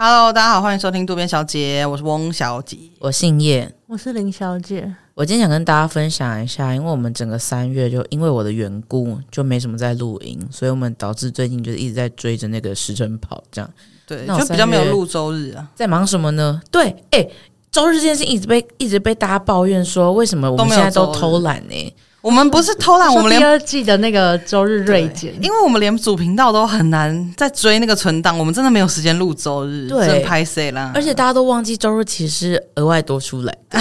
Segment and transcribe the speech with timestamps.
[0.00, 4.94] Hello，大家好，欢迎收听渡边小姐，我是翁小姐，我姓叶，我是林小姐。
[5.14, 13.68] 我今天想跟大家分享一下，因为我们整个三月就因为我的缘故就没什么在录音，所以我们导致最近就是一直在追着那个时程跑，这样
[14.06, 15.68] 对，就比较没有录周日啊。
[15.74, 16.62] 在忙什么呢？
[16.70, 17.32] 对，哎、欸，
[17.72, 21.94] 周日这件事一直被一直被大家抱怨说，为什么我们现在都偷懒呢？
[22.28, 30.92] 我们不是偷懒，我们连第二季的那个周日锐减，因为我们连主频道都很难在追那个存档，我们真的没有时间录周日，对，拍谁啦？
[30.94, 33.80] 而且大家都忘记周日其实是额外多出来的，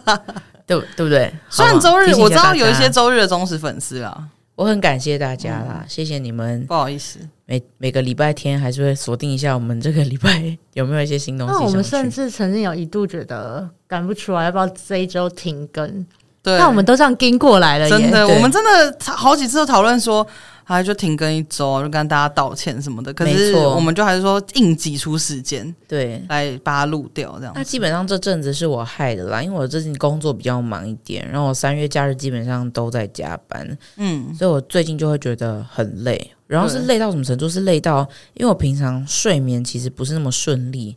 [0.66, 1.30] 对对不对？
[1.50, 6.64] 虽然周日我知道有一些周日的忠实粉丝啊，我很感谢大家啦，嗯、谢谢你们。
[6.64, 11.52] 不好意思，每每个礼拜天还是会锁定一下我们这个礼拜有没有一些新东西。
[11.52, 16.06] 那我们甚至曾经有一度觉得赶不出来，要不要这一周停更？
[16.44, 20.24] 对，那我们都这样跟过来了，真的，我们真的好几次都讨论说，
[20.62, 23.10] 还就停更一周，就跟大家道歉什么的。
[23.14, 27.52] 可是我们就还是说硬挤出时间，对，来把它录掉这样。
[27.56, 37.48] 那基本上这阵子是我害的啦，因为我最近工作比较忙一点，然后我三月假日基本上都在加班，嗯，所以我最近就会觉得很累，然后是累到什么程度？
[37.48, 40.94] 是累到，因为我平常睡眠其实不是那么顺利。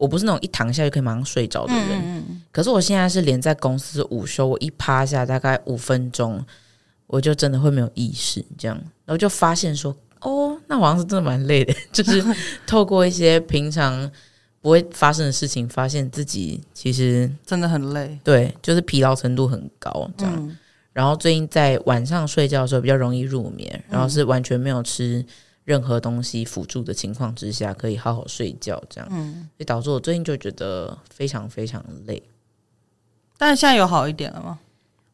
[0.00, 6.42] 我不是那种一躺下就可以马上睡着的人，嗯，可是我现在是连在公司午休，我一趴下大概五分钟，
[7.06, 12.24] 我就真的会没有意识，这样，然后就发现说，哦，那好像是真的蛮累的， 就是
[12.66, 14.10] 透过一些平常
[14.62, 20.56] 不会发生的事情，发现自己其实真的很累，对，就是疲劳程度很高，这样，嗯。
[20.94, 25.24] 然后最近在晚上睡觉的时候比较容易入眠，然后是完全没有吃。
[25.70, 32.20] 任何东西辅助的情况之下，可以好好睡觉，这样，嗯，所以导致我最近就觉得非常非常累。
[33.38, 34.58] 但是现在有好一点了吗？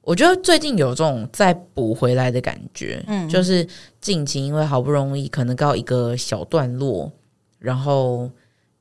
[0.01, 3.69] 我觉得最近有这种再补回来的感觉，嗯，就是
[4.01, 7.13] 近期因为好不容易可能告一个小段落，
[7.59, 8.31] 然后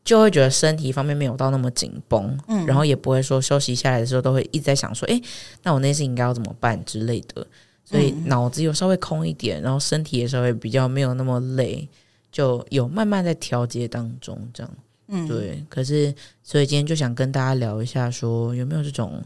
[0.06, 5.19] 就会觉得身体方面没有到那么紧绷，嗯，然后也不会说休息下来的时候都会一直在想说，哎，
[5.63, 7.46] 那我那次应该要怎么办之类的。
[7.88, 11.88] 所以脑子有稍微空一点，然后身体也稍微比较没有那么累，
[12.31, 14.72] 就有慢慢在调节当中，这样，
[15.09, 15.63] 嗯，对。
[15.69, 19.24] 可是，所以今天就想跟大家聊一下，说有没有这种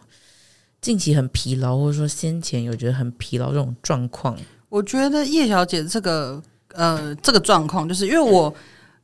[0.82, 4.38] 近期很疲劳，或者说先前有觉得很疲劳这种状况？
[4.68, 6.44] 我觉得叶小姐这个
[6.74, 8.54] 呃这个状况，就是因为我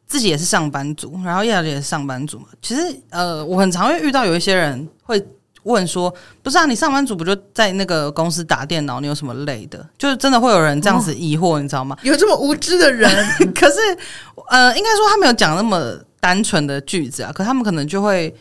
[0.05, 2.47] 自己也是上班族，然后叶小姐也是上班族嘛。
[2.61, 5.25] 其实呃，我很常会遇到有一些人会。
[5.65, 6.11] 问说
[6.41, 8.99] 不是啊，你上班族不就在那个公司打电脑？
[8.99, 9.85] 你有什么累的？
[9.97, 11.95] 就是真的会有人这样子疑惑，哦、你知道吗？
[12.03, 13.07] 有这么无知的人？
[13.53, 13.77] 可是，
[14.49, 18.35] 呃，应该说他没有讲那么单纯的句子啊，可他们可能就会。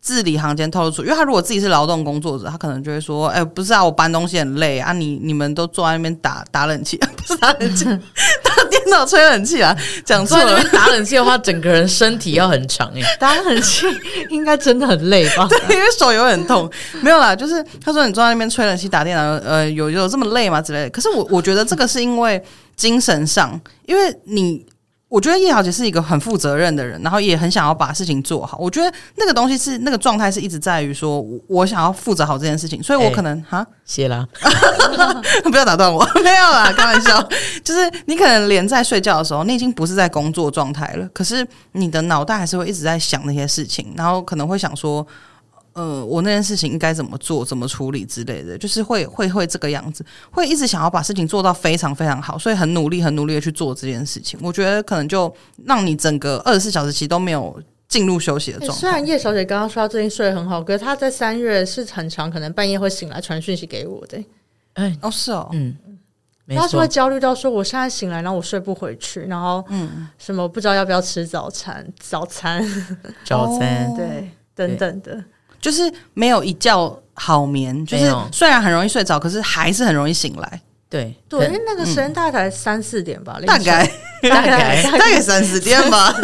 [0.00, 8.57] 字里行间透露出，因为他如果自己是劳动工作者，他可能就会说：“哎、欸，不是啊，我搬东西很累啊，你你们都坐在那边打打冷气， 不是打冷气，打
[8.90, 13.86] 电脑吹冷气啊。”讲错了，打冷气的话，整个人身体要很长哎， 打冷气
[14.30, 15.46] 应该真的很累吧？
[15.68, 16.70] 对，因为手有点痛。
[17.02, 20.62] 没有啦，就是他说你坐在那边吹冷气打电脑，呃，有有这么累吗？
[20.62, 20.90] 之类的。
[20.90, 22.42] 可是我我觉得这个是因为
[22.76, 24.64] 精神上，因为你。
[25.08, 28.58] 我觉得叶小姐是一个很负责任的人，然后也很想要把事情做好。
[28.58, 34.26] 我觉得那个东西是那个状态是一直在于说，我想要负责好这件事情，所以我可能哈谢啦，
[35.44, 37.26] 不要打断我，没有啦，开玩笑。
[37.64, 45.06] 就是你可能连在睡觉的时候，你已经不是在工作状态了，可是你的脑袋还是会一直在想那些事情，然后可能会想说。
[45.78, 54.36] 呃，我那件事情应该怎么做、怎么处理之类的，就是会会会这个样子，会一直想要把事情做到非常非常好，所以很努力、很努力的去做这件事情。
[54.42, 55.32] 我觉得可能就
[55.64, 58.74] 让你整个二十四小时其实都没有进入休息的状态。
[58.76, 64.18] 虽然叶小姐刚刚说她最近睡得很好，可是她在三月是很长，可能半夜会醒来传讯息给我的。
[64.74, 65.76] 哎，哦，是哦，嗯，
[66.56, 72.64] 她是会焦虑到说我现在醒来，然后我睡不回去，然后嗯，什么不知道要不要吃早餐，早餐，
[73.24, 75.22] 早餐， 对，等等的。
[75.60, 80.60] 就是没有一觉好眠，就是虽然很容易睡着，可是还是很容易醒来。
[80.90, 83.86] 对对，因为那个时间大概三四点吧，大概
[84.22, 86.14] 大概大概三四点吧，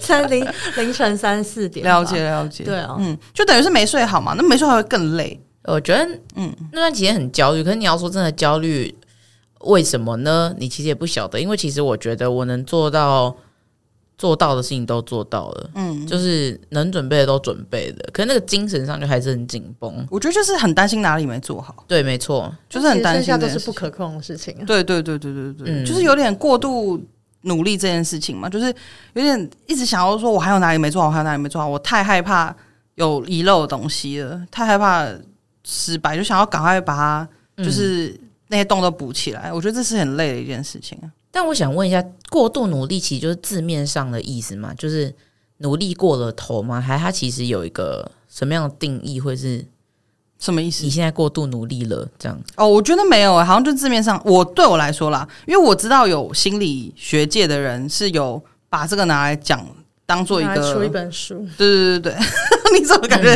[0.00, 0.46] 三零
[0.76, 1.84] 凌晨三四点。
[1.84, 5.40] 了解了解，对啊，嗯，就等于是没睡好嘛，那没睡好会更累。
[5.64, 8.94] 我觉得，嗯，那段期间很焦虑，可是你要说真的焦虑，
[9.62, 10.54] 为什么呢？
[10.56, 13.36] 你其实也不晓得，因为其实我觉得我能做到。
[14.18, 20.06] 做到的事情都做到了，嗯，就是能准备的都准备了，可是那个精神上就还是很紧绷。
[20.10, 21.84] 我觉得就是很担心哪里没做好。
[21.86, 23.24] 对，没错，就是很担心。
[23.24, 24.52] 剩下都是不可控的事情。
[24.66, 27.00] 对对对对对对，嗯，就是有点过度
[27.42, 28.66] 努力这件事情嘛，就是
[29.12, 32.52] 有点一直想要说，我还有哪里没做好，我还有哪里没做好，我太害怕
[32.96, 35.06] 有遗漏的东西了，太害怕
[35.62, 36.96] 失败，就想要赶快把
[37.56, 38.18] 它，就是
[38.48, 39.52] 那些洞都补起来。
[39.52, 41.06] 我觉得这是很累的一件事情啊。
[41.38, 44.74] 但我想问一下，过度努力其实就是字面上的意思嘛？
[44.74, 45.14] 就是
[45.58, 46.80] 努力过了头吗？
[46.80, 49.64] 还它其实有一个什么样的定义，会是
[50.40, 50.82] 什么意思？
[50.82, 52.68] 你现在过度努力了，这样哦？
[52.68, 59.64] 我觉得没有，好像就字面上，我对我来说啦，因为我知道有心理学界的人是有把这个拿来讲。
[60.08, 62.14] 当做一个出一本书，对对对对，
[62.80, 63.30] 你怎么感觉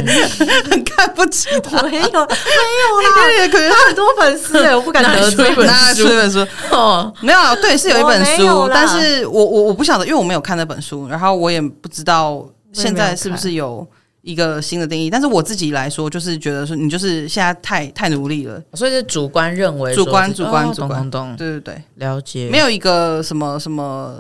[0.71, 1.83] 很看不起他？
[1.83, 5.55] 没有没有啦，可能他很多粉丝，我不敢得罪。
[5.67, 6.39] 拿出一本书。
[6.73, 12.43] 哦，没有，对，是有一本书，但是我我我不晓得，因为我没有看那本书，然后我也不知道
[12.73, 13.87] 现在是不是有
[14.23, 15.11] 一个新的定义。
[15.11, 24.17] 但是我自己来说，就是觉得说你就是现在太太努力了，所以是主观认为，主观主观主观，对对对，了解，没有一个什么什么。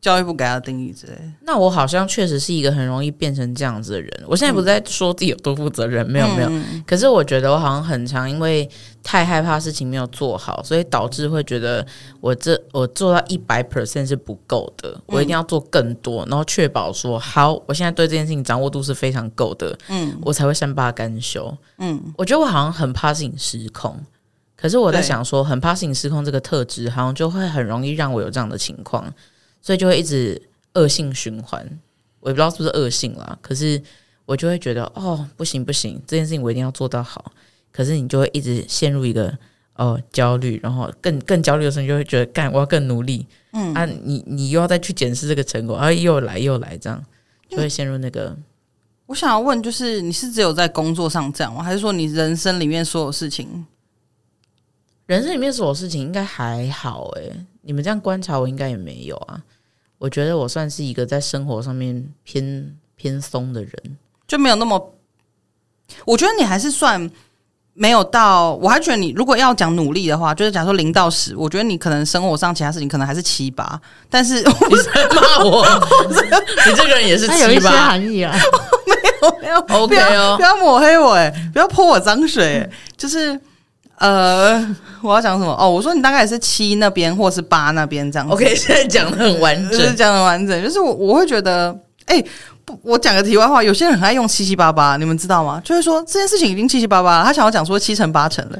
[0.00, 1.12] 教育部给他的定义之类，
[1.42, 4.10] 那我好像确实是一个很容易变成这样子的人。
[4.26, 6.50] 我现在不是在说自己有多负责任，嗯、没有没有。
[6.86, 8.66] 可是我觉得我好像很常因为
[9.02, 11.86] 太害怕事情没有做好，所以导致会觉得
[12.20, 21.54] 我这我做到一百 percent 是不够的，我一定要做更多，然后确保说好，我现在对这件事情掌握度是非常够的，嗯，我才会善罢甘休。
[21.76, 23.94] 嗯，我觉得我好像很怕事情失控，
[24.56, 29.04] 可是我在想说，很怕事情失控这个特质，好像就会很容易让我有这样的情况。
[29.62, 30.40] 所以就会一直
[30.74, 31.64] 恶性循环，
[32.20, 33.38] 我也不知道是不是恶性啦。
[33.42, 33.80] 可是
[34.24, 37.32] 我就会觉得，哦，不行不行，这件事情我一定要做到好。
[37.72, 39.36] 可是你就会一直陷入一个
[39.74, 43.26] 哦焦虑，然后更更焦虑的时候，你就会觉得，干，我要更努力。
[43.52, 47.04] 嗯啊，你你又要再去检视这个成果，啊，又来又来，这样
[47.48, 48.36] 就会陷入那个。
[49.06, 51.62] 我想要问，就是你是只有在工作上这样吗？
[51.62, 53.66] 还是说你人生里面所有事情？
[55.06, 57.44] 人生里面所有事情应该还好诶。
[57.62, 59.40] 你们这样观察我，应该也没有啊。
[59.98, 63.72] 我觉得我算是一个在生活上面偏偏松的人，
[64.26, 64.94] 就没有那么。
[66.06, 67.10] 我觉得你还是算
[67.74, 68.54] 没有到。
[68.54, 73.78] 我还觉得你如果要讲努力的话，就是假如说零到十，我觉得你可能生活上其他事情可能还是七八。
[74.08, 75.66] 但是 你在骂我，
[76.66, 77.38] 你这个人也是七八。
[77.40, 78.34] 有一些含义啊，
[78.88, 82.66] 没有没有，OK 哦，不要抹黑我哎，不要泼我脏水，
[82.96, 83.38] 就是。
[84.00, 85.54] 呃，我要讲什么？
[85.60, 88.32] 哦，我说你大概也是七那边，或是八那边这样子。
[88.34, 90.64] OK，现在讲的很完整，就是讲的完整。
[90.64, 91.70] 就是我我会觉得，
[92.06, 92.26] 哎、欸，
[92.64, 95.60] 不，我讲个题外话，有些人很爱用七七八八，你们知道吗？
[95.62, 98.58] 就是说这件事情已经七七八八了，他想要讲说七成八成了。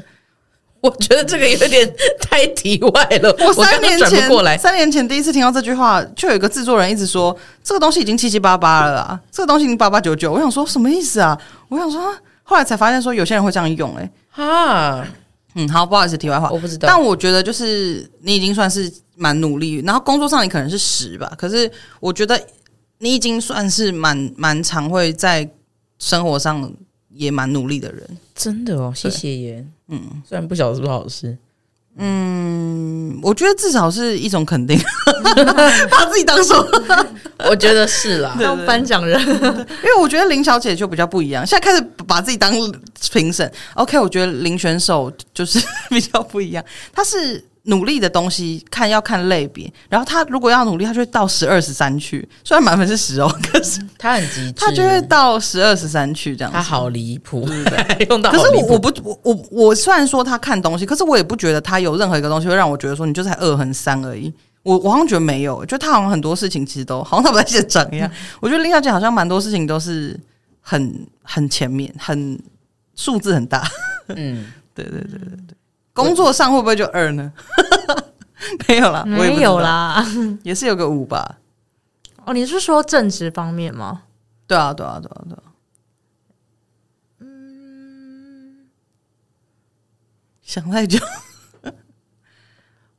[0.79, 1.91] 我觉得这个有点
[2.21, 3.35] 太题外了。
[3.39, 10.31] 我三年前过来，三年前第一次听到这句话，就有一个制作人一直说这个东西已经七七八八了啊，这个东西已经八八九九。
[10.31, 11.35] 我想说什么意思啊？
[11.69, 15.05] 我想说，后来才发现说有些人会这样用、欸，哎，哈。
[15.53, 16.87] 嗯，好，不好意思，题外话，我不知道。
[16.87, 21.69] 但我觉得就是你已经算是蛮努力，然后工作上你可能是十吧，可是
[21.99, 22.41] 我觉得
[22.99, 25.49] 你已经算是蛮蛮常会在
[25.99, 26.71] 生活上
[27.09, 28.17] 也蛮努力的人。
[28.33, 29.65] 真的哦，谢谢耶。
[29.87, 31.37] 嗯，虽然不晓得是不是好事。
[31.97, 34.79] 嗯，我觉得至少是一种肯定，
[35.89, 37.07] 把自己当什么？
[37.49, 41.45] 我觉得是啦，当颁奖人，因为我觉得林小姐就比较不一样。
[41.45, 42.53] 现在开始把自己当
[43.11, 43.99] 评审，OK？
[43.99, 45.59] 我觉得林选手就是
[45.89, 47.43] 比较不一样，她是。
[47.63, 52.27] 努力的东西看要看类别，然后他如果要努力，他就会到十二十三去。
[52.43, 56.57] 虽然满分是十哦，可是他很极致，他就会到十二十三去这样子。
[56.57, 57.47] 他好离谱，
[58.09, 58.31] 用到。
[58.31, 64.33] 可是我我不我我我虽然说他看东西，可是我也不觉得他有任何一个东西会让我觉得说你就是才二横三而已。
[64.63, 68.07] 我我好像觉得没有，就他好像很多事情其实都好像他不在现场一样。
[68.07, 70.19] 嗯、我觉得林小姐好像蛮多事情都是
[70.59, 72.39] 很很前面，很
[72.95, 73.67] 数字很大。
[74.09, 75.55] 嗯，对对对对对。
[75.93, 77.31] 工作上会不会就二呢？
[78.67, 80.05] 没有啦，没有啦，
[80.43, 81.37] 也是有个五吧。
[82.25, 84.03] 哦，你是说正职方面吗？
[84.47, 85.43] 对啊，对啊，对啊，对啊。
[87.19, 88.67] 嗯，
[90.41, 90.99] 想太久，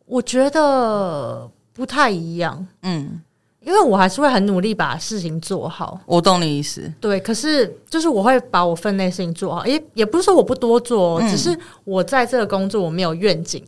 [0.06, 2.66] 我觉得不太一样。
[2.82, 3.22] 嗯。
[3.64, 6.92] 因为我还是会很努力把事情做好，我懂你意思。
[7.00, 13.64] 对，可是就是我会把我分内事情做好，也也不是说我不多做，嗯、只是我在这个工作我没有愿景。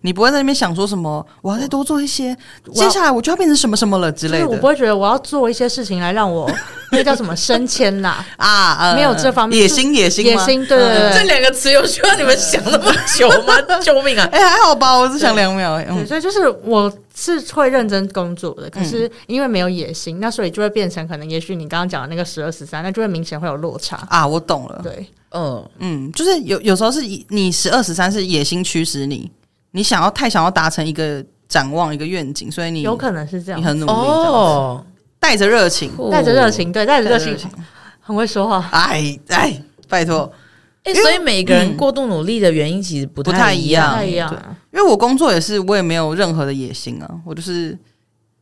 [0.00, 2.36] 你不会在那边想说什么，我要再多做一些，
[2.72, 4.48] 接下来我就要变成什么什么了之类的。
[4.48, 6.48] 我不会觉得我要做一些事情来让我
[6.92, 10.64] 那叫什么升迁啦 啊，呃、没有这方面野心，野心，野心。
[10.66, 13.60] 对，对，对，这两个词有需要你们想那么久吗？
[13.82, 14.28] 救命啊！
[14.30, 15.74] 哎、欸，还好吧，我只想两秒。
[15.88, 16.88] 嗯，所以就是我
[17.20, 23.96] 是会认真工作的，可是因为没有野心，那所以就会变成可能，也许你刚刚讲的那个十二十三，那就会明显会有落差。
[24.08, 24.24] 啊。
[24.24, 25.68] 我懂了，对，嗯。
[25.78, 29.28] 嗯，就是有有时候是你十二十三是野心驱使你。
[29.72, 34.84] 你想要太想要达成一个展望，一个愿景，所以你有可能是这样，你很努力哦，
[35.18, 37.36] 带着热情，带着热情，对，带着热情，
[38.00, 38.66] 很会说话。
[38.72, 40.32] 哎哎，拜托，
[40.88, 44.56] 哎，所以每个人过度努力的原因其实不太一样，不太一样。
[44.72, 47.76] 因为我工作也是，我也没有任何的野心啊，我就是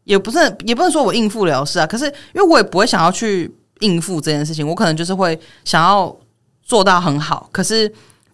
[0.04, 6.14] 也不是也不能说我应付了事啊，可是因为我也不会想要去应付这件事情，我可能就是会想要
[6.62, 7.90] 做到很好，可是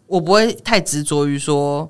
[0.06, 1.88] 我不会太执着于说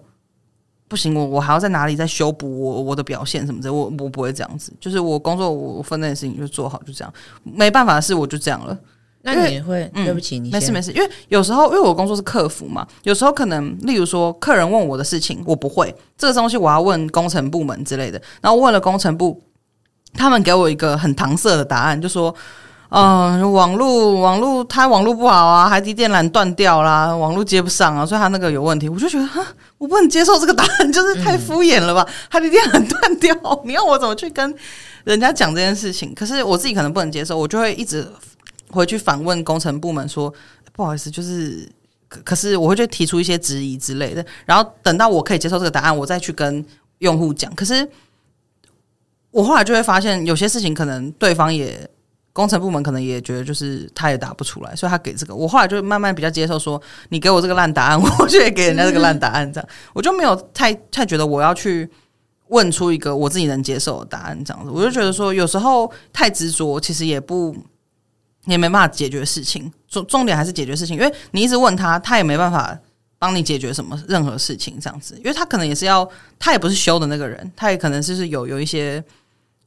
[0.88, 8.78] 不行，我我还要在哪里再修补我我的表现什么的，我我不会这样子，就是我工作我分内的事情就做好，就这样，没办法的事我就这样了。
[9.24, 19.40] 那你会、嗯、对不起你，没事没事，因为有时候因为我工作是客服嘛，有时候可能例如说客人问我的事情我不会，这个东西我要问工程部门之类的，然后问了工程部，
[20.14, 22.34] 他们给我一个很搪塞的答案，就说
[22.88, 29.40] 嗯、呃，网络网络它网络不好啊，海底电缆断掉啦，网络接不上啊，所以它那个有问题，我就觉得哈，
[29.78, 34.52] 我不能接受这个答案，就是太敷衍了吧，嗯、海底电缆断掉，你要我怎么去跟
[35.04, 36.12] 人家讲这件事情？
[36.12, 38.04] 可是我自己可能不能接受，我就会一直。
[38.72, 40.32] 回去反问工程部门说
[40.72, 41.70] ：“不好意思，就是
[42.08, 46.64] 可可是我会去提出一些质疑之类的，然后等到我可以接受这个答案，我再去跟
[46.98, 47.54] 用户讲。
[47.54, 47.86] 可是
[49.30, 51.88] 我后来就会发现，有些事情可能对方也
[52.32, 55.34] 工程部门可能也觉得就是他也答不出来，所以他给这个。
[55.34, 61.88] 我后来就慢慢比较接受说，你给我这个烂答案，我就也给人家这个 烂答案，这样我就没有太太觉得我要去
[62.48, 64.70] 问出一个我自己能接受的答案，这样子。
[64.70, 67.56] 我就觉得说，有时候太执着，其实也不。”
[68.46, 72.76] 也没办法解决事情，重重点还是解决事情，因为你一直问他，他也没办法
[73.18, 76.08] 帮你解决什么任何事情，这样子，因为他可能也是要，
[76.38, 79.02] 他也不是修的那个人，他也可能就是有有一些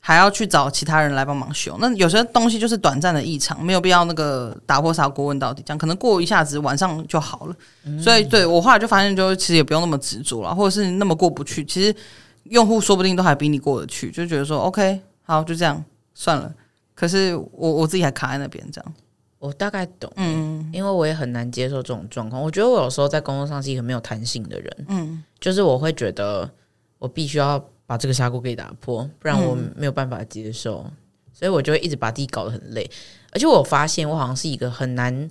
[0.01, 1.77] 还要去找其他人来帮忙修。
[1.79, 7.55] 那有些东西就是短暂的异常，没有必要那个打破砂锅问到底，这样可能过一下子晚上就好了。
[7.85, 11.95] 嗯、所以，对我后来就发现，就其实也不用那么执着了，或者是那么过不去，其实
[12.43, 16.51] 用户说不定都还比你过得去，就觉得说 OK，好，就这样算了。
[16.95, 18.93] 可是我我自己还卡在那边，这样。
[19.37, 22.41] 我大概懂，嗯，因为我也很难接受这种状况。
[22.41, 26.49] 我觉得我有时候在工作上是一个没有弹性的人，嗯，就是我会觉得
[26.97, 30.91] 我必须要把这个砂锅给打破，不然我没有办法接受，嗯，
[31.31, 32.89] 所以我就会一直把自己搞得很累。
[33.31, 35.29] 而且我发现我好像是一个很难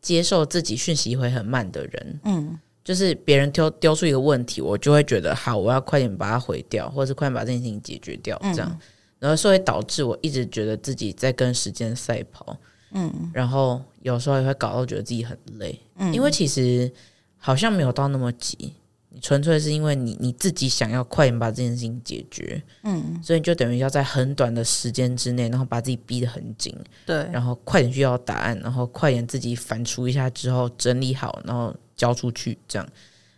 [0.00, 8.70] 接受自己讯息会很慢的人，嗯，就是别人丢丢出一个问题，我就会觉得好，我要快点把它回掉，或者是快点把这件事情解决掉，这样。
[8.70, 8.78] 嗯
[9.20, 12.56] 然后所以导致我一直觉得自己在跟时间赛跑，
[12.92, 16.90] 嗯，然后有时候也会搞到觉得自己很累，嗯，因为其实
[17.36, 18.72] 好像没有到那么急，
[19.10, 26.74] 你纯粹是因为你你自己想要快点把这件事情解决，嗯，所以你就等于要在很短的时间之内，然后把自己逼得很紧，
[27.04, 32.88] 对，然后快点去要答案，然后快点自己反刍一下之后整理好，然后交出去，这样，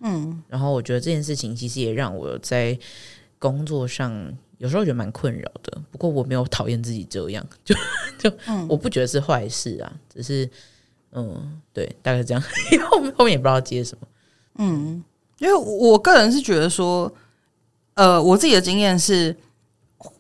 [0.02, 2.78] 嗯，然后我觉得这件事情其实也让我在
[3.40, 4.32] 工作上。
[4.62, 7.74] 有时候觉得蛮困扰的，不过我没有讨厌自己这样，就
[8.16, 10.48] 就、嗯、我不觉得是坏事啊，只是
[11.10, 12.40] 嗯，对，大概是这样，
[12.88, 14.06] 后面后面也不知道接什么，
[14.58, 15.02] 嗯，
[15.40, 17.12] 因为我个人是觉得说，
[17.94, 19.36] 呃，我自己的经验是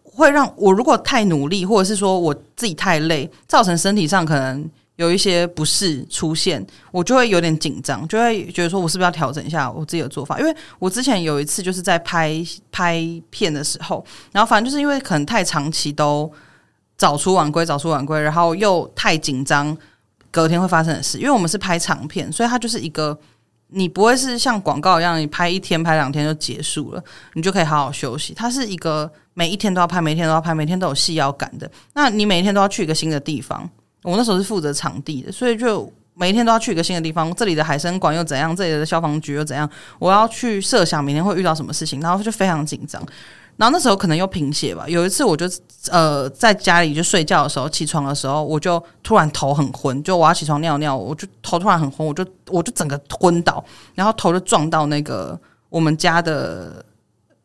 [0.02, 4.68] 会让我如果太努力，或者是说我自己太累，造成身体上可能。
[4.96, 10.38] 有一些不适出现，我就会有点紧张，就会觉得说，我是不是要调整一下我自己的做法？
[10.38, 16.30] 因为我之前有一次就是在拍拍片的时候，然后反正就是因为可能太长期都
[16.96, 19.76] 早出晚归，早出晚归，然后又太紧张，
[20.30, 21.16] 隔天会发生的事。
[21.18, 23.18] 因为我们是拍长片，所以它就是一个
[23.68, 28.34] 你不会是像广告一样，你拍一天、拍两天就结束了，你就可以好好休息。
[28.34, 31.68] 它是一个每一天都要拍，每一天都要拍，每天都有戏要赶的。
[31.94, 33.68] 那你每一天都要去一个新的地方。
[34.02, 37.32] 我那时候是负责场地的，所以就每一天都要去一个新的地方。
[37.34, 38.54] 这里的海生馆又怎样？
[38.54, 39.68] 这里的消防局又怎样？
[39.98, 43.00] 我要去设想明天会遇到什么事情，然后就非常紧张。
[43.56, 44.88] 然后那时候可能又贫血吧。
[44.88, 45.46] 有一次我就
[45.90, 56.84] 呃在家里就睡觉的时候，起床的时候我就突然头很昏，就我要起床尿尿，我就头突然很昏，我就我就整个昏倒，然后头就撞到那个我们家的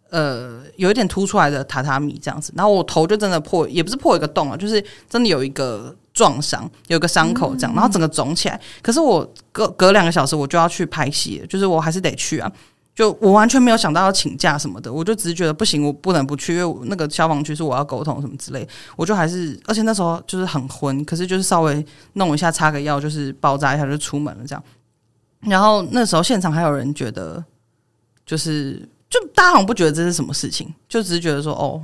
[0.09, 5.95] 呃有一点凸出来的榻榻米这样子，然后我头就真的破，也不是破一个洞啊，就是真的有一个。
[6.17, 8.59] 撞伤有个伤口这样，然后整个肿起来。
[8.81, 12.51] 可是我隔隔两个小时我就要去拍戏，就是我还是得去啊。
[12.95, 18.67] 就我完全没有想到要请假什么的，我就只是觉得不行，我不能不去，因为那个消防局是我要沟通什么之类。
[18.95, 24.63] 我就还是，而且那时候就是很昏，可是就是稍微弄一下，擦个药，就是包扎一下就出门了这样。
[25.41, 27.45] 然后那时候现场还有人觉得，
[28.25, 28.81] 就是
[29.11, 31.79] 就大家好像不觉得这是什么事情，就只是觉得说哦，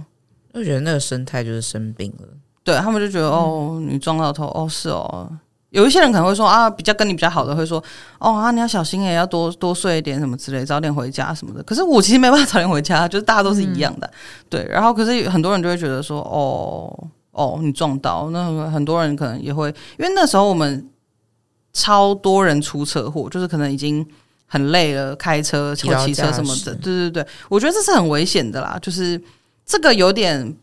[0.52, 2.28] 就觉得那个生态就是生病了。
[2.64, 5.30] 对他们就觉得哦，你撞到头哦，是哦。
[5.70, 7.84] 有一些人可能会说啊，比较跟你比较好的会说
[8.20, 11.64] 哦啊，你要小心也要多多睡一点什么之类，早点回家什么的。
[11.64, 14.06] 可是我其实没办法早点回家， 就是大家都是一样的。
[14.06, 14.14] 嗯、
[14.50, 19.68] 对，然后可是很多人就会觉得说哦哦，你撞到那很多人可能也会，
[19.98, 20.88] 因为那时候我们
[21.74, 24.06] 超多人出车祸，就是可能已经
[24.46, 26.76] 很累了，开车或骑车什么的。
[26.76, 29.20] 对对对，我觉得这是很危险的啦，就是
[29.66, 30.56] 这个有点。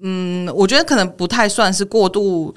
[0.00, 2.54] 嗯，我觉得可能不太算是过度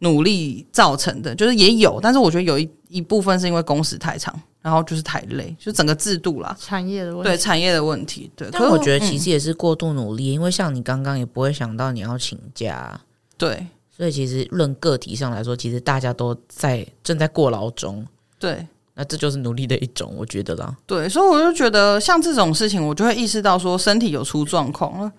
[0.00, 8.48] 努力造成的，就是也有，但是我觉得有一一部分是因为工时太长，然后就是太累，就整个制度啦，产业的问题，对产业的问题，对。
[8.52, 13.00] 但我觉得其实也是过度努力，嗯、因为像你刚刚也不会想到你要请假，
[13.38, 13.66] 对。
[13.96, 18.06] 所以其实论个体上来说，其实大家都在正在过劳中，
[18.38, 18.66] 对。
[18.98, 20.74] 那这就是努力的一种，我觉得啦。
[20.86, 25.12] 对，所以我就觉得像这种事情，我就会意识到说身体有出状况了。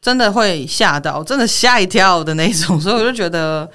[0.00, 3.68] 真的会吓到，真的吓一跳的那种， 所以我就觉得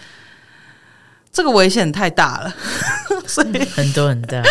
[1.31, 2.53] 这个危险太大了，
[3.27, 4.41] 所以很多很大，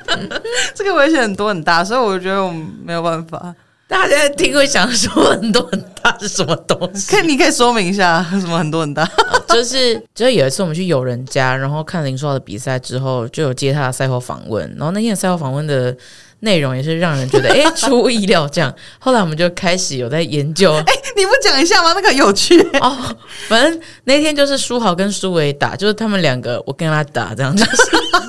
[0.74, 3.54] 这个危险很多很大，所以我觉得我们没有办法。
[3.86, 7.10] 大家在听会想说很多很大是什么东西？
[7.10, 9.08] 可以，你可以说明一下什么很多很大？
[9.48, 15.96] 就是就是有一次我们去友人家，然后看林书豪的比赛之后，就有接他的赛后访问，然后那天赛后访问的。
[16.40, 18.72] 内容也是让人觉得哎、欸、 出乎意料，这样。
[18.98, 20.72] 后来我们就开始有在研究。
[20.72, 21.92] 哎、欸，你不讲一下吗？
[21.94, 23.16] 那个有趣哦。
[23.48, 27.56] 反正那天就是书豪跟书伟打，就是他们两个，我跟他打这样。
[27.56, 27.72] 就是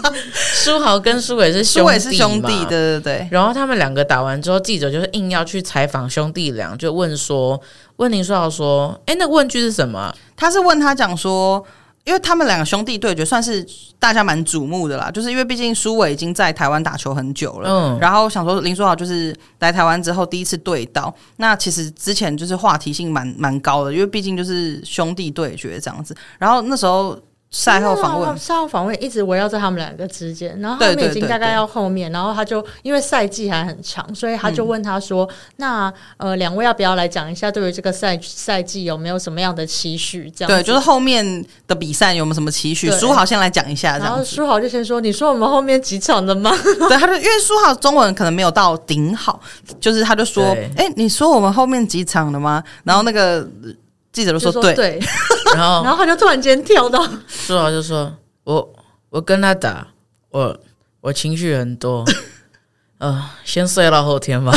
[0.63, 3.27] 书豪跟书伟是兄弟，是兄弟，对对对。
[3.31, 7.61] 然后他们两个打完之后，记者就是硬要去采访兄弟俩，就问说，
[7.97, 10.13] 问林书豪说，哎、欸，那个问句是什么？
[10.35, 11.63] 他是问他讲说。
[12.09, 13.63] 因为他们两个兄弟对决算是
[13.99, 27.15] 大家蛮瞩目的啦，就是因为毕竟苏伟已经在台湾打球很久了，嗯，然后想说林书豪就是来台湾之后第一次对到，那其实之前就是话题性蛮蛮高的，因为毕竟就是兄弟对决这样子，然后那时候。
[27.51, 42.91] 赛后访问，赛后访问一直围绕在他们两个之间，然后他们已经大概要后面，然后他就因为赛季还很长，所以他就问他说：“嗯、那呃，两位要不要来讲一下对于这个赛赛季有没有什么样的期许？”这样对，就是后面的比赛有没有什么期许？
[42.91, 46.51] 书豪先来讲一下，然后书豪就先说：“你说我们后面几场的吗？”
[46.87, 49.41] 对，他就因为书豪中文可能没有到顶好，
[49.79, 50.43] 就是他就说
[50.77, 53.49] ：“哎、欸，你说我们后面几场的吗？”然后那个。
[54.11, 54.99] 记者都说对，对。
[55.55, 58.73] 然后然后他就突然间跳到，是啊就说：“我
[59.09, 59.87] 我跟他打，
[60.29, 60.55] 我
[61.01, 62.05] 我情绪很多，
[62.99, 64.51] 呃，先睡到后天吧。”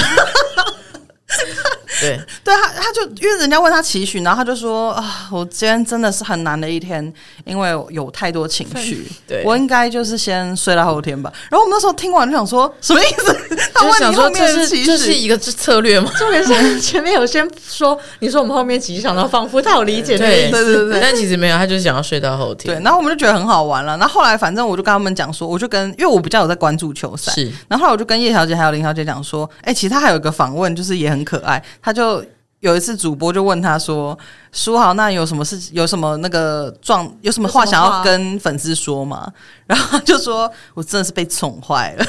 [2.03, 7.13] 对， 对他，他就因为人家问他期许，然后他就说啊，我今天真的是很难的一天，
[7.45, 11.33] 因为有太多情绪，对我应该就是先睡到后天吧。
[11.51, 13.37] 然后我们那时候听完就想说，什么意思？
[13.73, 16.11] 他问你后面的期许，这是一个策略吗？
[16.19, 22.75] 重点是前面有先说，你说我们后面其实想到仿佛他有理解的意思，对对对对，但其实没有，他就是想要睡到后天。
[22.75, 23.97] 对，然后我们就觉得很好玩了。
[23.99, 27.51] 然后后来反正我就跟他们讲说，我就跟因为我比较有在关注球赛，是。
[27.69, 32.25] 然后后来我就跟叶小姐还有林小姐讲说，哎，其实他还有一个访问，就是也很可爱，他就。
[32.63, 34.17] 有一次主播就问他说
[34.55, 35.61] ：“书豪，那有什么事？
[35.73, 37.13] 有什么那个状？
[37.21, 39.29] 有什么话想要跟粉丝说吗？”
[39.67, 42.05] 然后就说：“我真的是被宠坏了。”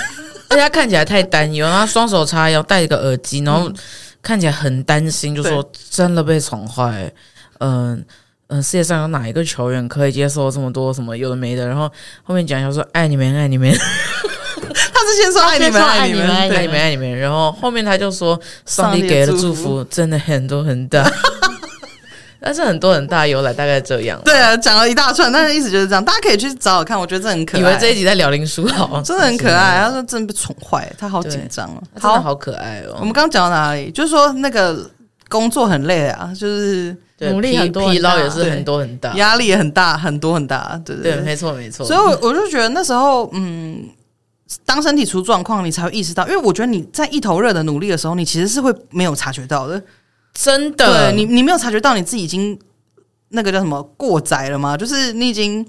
[0.47, 3.67] 大家看起来太担忧，然后双手叉腰，戴一个耳机，然后
[4.21, 7.11] 看起来很担心，就说：“真的被宠坏。”
[7.57, 8.05] 嗯
[8.49, 11.65] 嗯，世界上有哪一个球员可以接受这么多什么有的没的？
[11.67, 11.91] 然后
[12.21, 13.75] 后面讲一下说：“爱你们，爱你们。”
[15.13, 21.03] 先说爱你们，爱你们，爱你们，爱你们，然后后面他就说上帝给的祝福真的很多很大，
[22.39, 24.19] 但是很多很大由来大概这样。
[24.25, 27.61] 对啊，讲了一大串，但是意思就是这样，大家可以去找找看，我觉得这很可爱。
[27.61, 29.81] 以为这一集在聊林书豪，真的很可爱。
[29.83, 32.95] 他说真的被宠坏，他好紧张哦，真的好可爱哦。
[32.99, 33.89] 我们刚刚讲到哪里？
[33.91, 34.89] 就是说那个
[35.29, 40.79] 工作很累啊，就是努力很多，疲劳也是很多很大，压力也很大，很多很大。
[40.85, 41.85] 对对，没错没错。
[41.85, 43.87] 所以我我就觉得那时候，嗯。
[44.65, 49.81] 当身体出状况，你才会意识到，因为我觉得你在一头热的努力的时候，你其实是会没有察觉到的。
[50.33, 52.57] 真的，对你，你没有察觉到你自己已经
[53.29, 54.75] 那个叫什么过载了吗？
[54.75, 55.63] 就是你已经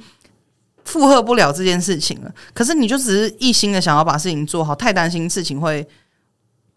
[0.84, 2.34] 负荷不了这件事情了。
[2.54, 5.86] 可是你就只是一心的想要把事情做好，太担心事情会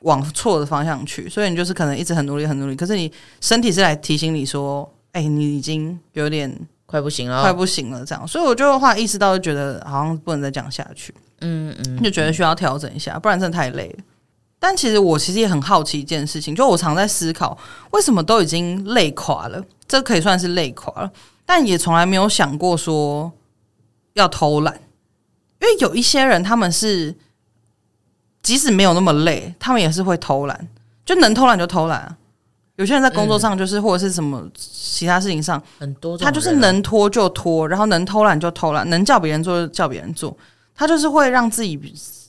[0.02, 2.76] 往错的方向去，所以你就是可能一直很努力，很努力。
[2.76, 6.54] 可是你身体是来提醒你说：“哎、欸，你已经有点
[6.86, 11.13] 快不行了，快不行了。”这样，所以我就话意识到，就觉得好像不能再讲下去。
[11.41, 14.04] 嗯嗯，就觉得需要调整一下，不然真的太累了。
[14.60, 17.58] 但其实我其实也很好奇一件事情，就我常在思考，
[17.91, 21.12] 为什么都已经累垮了，这可以算是累垮了，
[21.45, 23.32] 但也从来没有想过说
[24.13, 24.73] 要偷懒。
[25.60, 27.15] 因为有一些人，他们是
[28.41, 30.67] 即使没有那么累，他们也是会偷懒，
[31.06, 32.17] 就能偷懒就偷懒啊。
[32.78, 40.36] 有些人在工作上就是或者是什么其他事情上，很多他就是能拖就拖，然后能偷懒就偷懒，能叫别人做就叫别人做。
[40.78, 41.78] 他就是会让自己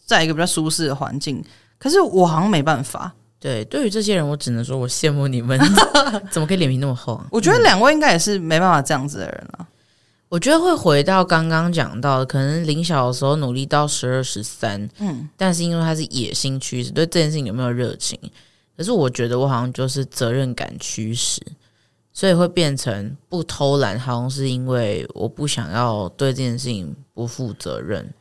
[0.07, 1.45] 在一个比较舒适的环境，
[1.79, 3.13] 可是我好像没办法。
[3.39, 5.57] 对，对于这些人，我只能说我羡慕你们，
[6.33, 7.23] 怎么可以脸皮那么厚？
[7.31, 9.69] 我觉得两位应该也是没办法这样子的人了。
[10.29, 18.19] 我觉得会回到刚刚讲到的，可能林小的时候努力到十二十三，嗯，但是因为他是野心驱使，对这件事情有没有热情？
[18.77, 21.41] 可是我觉得我好像就是责任感驱使。
[22.19, 28.13] 所以会变成不偷懒，好像是因为我不想要对这件事情不负责任，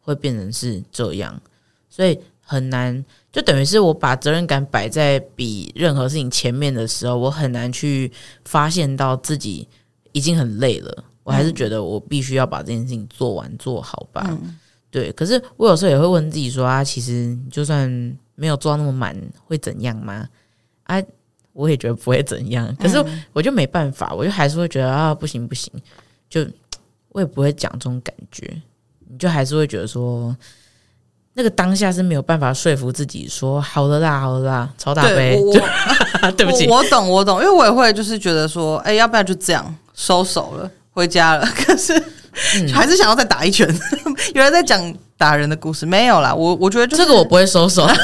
[0.00, 1.38] 会变成是这样，
[1.90, 8.10] 所以很难，就等于是我把责任感摆在比任何事情前面的时候，我很难去
[8.46, 9.68] 发现到自己
[10.12, 14.24] 已经很累了，我还是觉得我必须要把这件事情做完做好吧。
[14.30, 14.58] 嗯、
[14.90, 17.86] 对，可是我有时候也会问自己说啊，其实就算
[18.34, 20.26] 没有做到那么满，会怎样吗？
[20.84, 21.02] 啊？
[21.56, 25.72] 我也觉得不会怎样，可是我就没办法，我就还是会觉得啊，不行不行，
[26.28, 26.46] 就
[27.08, 28.60] 我也不会讲这种感觉，
[29.08, 30.36] 你就还是会觉得说，
[31.32, 41.46] 那个当下是没有办法说服自己说好了啦，好了啦，超大杯，对， 对不起我，我懂我懂，因为我也会就是觉得说，哎，要不要就这样收手了，回家了？
[41.56, 43.66] 可是、嗯、还是想要再打一拳。
[44.34, 47.86] 有人在讲打人的故事，没有啦，我我觉得、就是、这个我不会收手。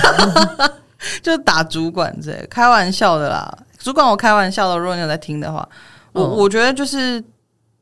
[1.22, 3.58] 就是打主管这开玩笑的啦。
[3.78, 5.68] 主管我开玩笑的，如果你有在听的话，
[6.12, 7.22] 我、嗯、我觉得就是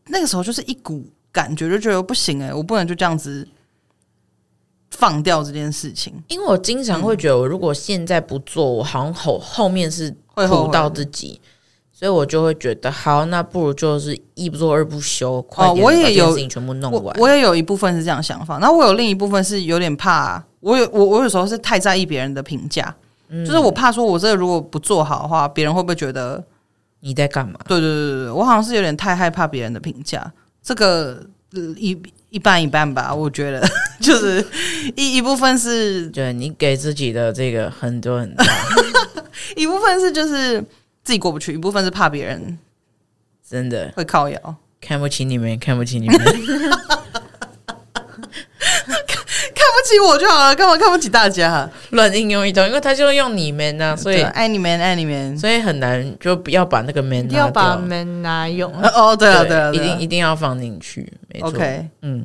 [0.07, 3.47] 那个时候就是一股感觉，就觉得不行哎、欸，我不能就这样子
[4.91, 6.15] 放掉这件事情。
[6.29, 11.39] 因为我经常会觉得，我如果现在不做，我好像后后面是苦到自己，
[11.93, 17.15] 所以我就会觉得好，那不如就是一不做二不休，快点把这件事情全部弄完。
[17.19, 22.95] 我，我也有一部分是这样想法，然后我有另一部分是有点怕，我有我我有时候是太在意别人的评价。
[23.31, 26.43] 就是我怕说，我这个如果不做好的话，别人会不会觉得
[27.01, 27.59] 你在干嘛？
[27.69, 30.33] 对对对对，我好像是有点太害怕别人的评价。
[30.63, 31.25] 这个
[31.77, 31.97] 一
[32.29, 33.67] 一半一半吧，我觉得
[34.01, 34.45] 就是
[34.97, 38.45] 一一部分是，对你给自己的这个很多很大，
[39.57, 40.61] 一部分是就是
[41.03, 42.59] 自己过不去，一部分是怕别人
[43.49, 46.19] 真的会靠腰，看不起你们，看不起你们。
[49.91, 51.69] 起我就好了，干嘛看不起大家？
[51.91, 61.53] 乱应用一通，因为他就用你们呐、所以爱你们，爱你们，所以很难就不要把那个 man 要把 man 拿用哦，对啊，对啊，一定一定要放进去，没错。
[61.53, 61.89] Okay.
[62.03, 62.25] 嗯，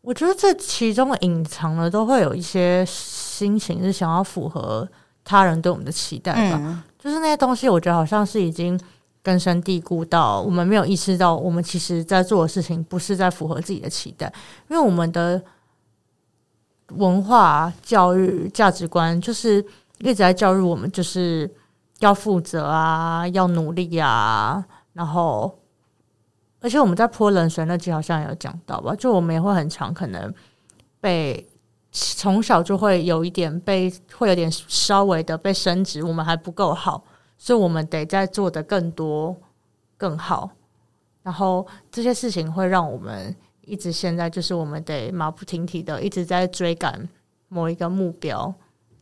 [0.00, 4.88] 我觉得这其中隐藏的都会有一些心情是想要符合
[5.24, 8.78] 他人对我们的期待吧，就是那些东西，我觉得好像是已经
[9.22, 14.32] 根深蒂固到我们没有意识到，我们其实在做的事情不是在符合自己的期待，
[14.68, 15.40] 因为我们的。
[16.96, 19.64] 文化、教育、价值观，就是
[19.98, 21.50] 一直在教育我们，就是
[22.00, 24.64] 要负责啊，要努力啊。
[24.92, 25.58] 然后，
[26.60, 28.94] 而且我们在泼冷水那集好像有讲到吧？
[28.96, 30.32] 就我们也会很常可能
[31.00, 31.48] 被
[31.90, 37.04] 从小就会有一点被，会有点稍微的被升职，我们还不够好，
[37.38, 39.36] 所以我们得再做得更多、
[39.96, 40.50] 更好。
[41.22, 43.34] 然后这些事情会让我们。
[43.66, 47.08] 一直现在就是我们得马不停蹄的一直在追赶
[47.48, 48.52] 某一个目标，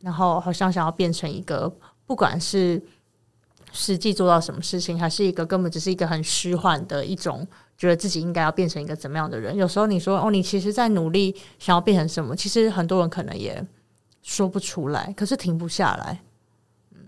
[0.01, 1.71] 然后好像想要变成一个，
[2.05, 2.81] 不管是
[3.71, 7.47] 实际做到什么事情，还是一个根本只是一个很虚幻的一种，
[7.77, 9.55] 觉得自己应该要变成一个怎么样的人。
[9.55, 13.65] 有时候你说哦，你其实在努力想要变成什么，其实很多人可能也
[14.21, 16.21] 说不出来，可是停不下来。
[16.91, 16.99] 嗯，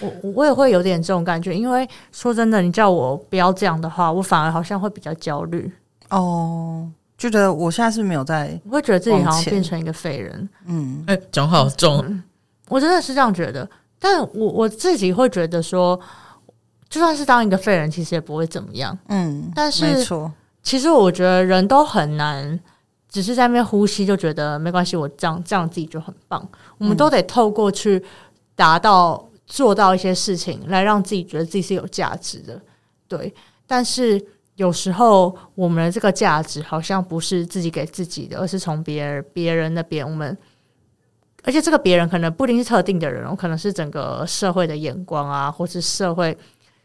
[0.00, 5.72] 我我也会有点这种感觉，因为说真的，你叫我不要这样的话，我反而好像会比较焦虑
[6.10, 6.90] 哦。
[7.20, 10.48] 就觉得我现在是没有在，我会觉得自己好像变成一个废人。
[10.64, 12.22] 嗯，哎、欸，讲好重、嗯，
[12.68, 13.68] 我真的是这样觉得。
[13.98, 16.00] 但我我自己会觉得说，
[16.88, 18.98] 就算是当一个废人，其实也不会怎么样。
[19.08, 22.58] 嗯，但是没错，其实我觉得人都很难，
[23.10, 26.48] 只是在那边呼吸就觉得没关系，我这样这样自己就很棒。
[26.78, 28.02] 我们都得透过去
[28.56, 32.58] 达到做到一些事情，来让自己觉得自己是有价值的。
[33.06, 33.34] 对，
[33.66, 34.18] 但是。
[34.60, 40.06] 有时候，我们的这个价值好像不是自己给自己的，而是从别人别人那边。
[40.06, 40.36] 我们，
[41.44, 46.36] 而且这个别人可能不一定是特定的人，可能是整个社会的眼光啊，或是社会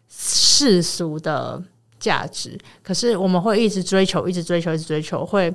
[0.08, 1.62] 世俗的
[2.00, 2.58] 价值。
[2.82, 5.54] 可是我们会一直追求，一直追求，一直追求，会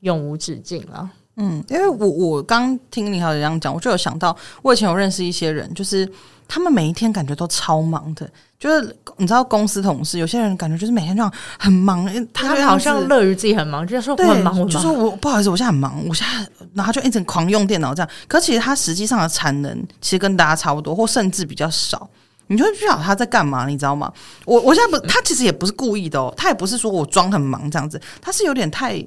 [0.00, 1.08] 永无止境啊。
[1.36, 6.10] 嗯，因为我我刚听你好这样讲，我就有想到，我以前有认识一些人，就是
[6.52, 8.28] 他们每一天感觉都超忙的。
[8.58, 18.08] 就是你知道，公司同事有些人感觉就是每天这样很忙，他好像乐于自己很忙，就是说我很忙，我就说我不好意思，我现在很忙，我现在然后就一直狂用电脑这样。
[18.28, 22.06] 可其实他实际上的产能其实跟大家差不多，或甚至比较少。
[22.48, 24.12] 你就会不知道他在干嘛，你知道吗？
[24.44, 29.04] 我我现在不，他其实也不是故意的哦，他也不是说我装很忙这样子，他是有点太